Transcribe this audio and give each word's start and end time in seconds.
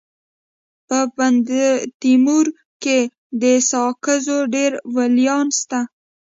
په 0.87 0.97
بندتیمور 1.15 2.45
کي 2.83 2.99
د 3.41 3.43
ساکزو 3.71 4.37
ډير 4.53 4.71
ولیان 4.95 5.47
سته. 5.59 5.79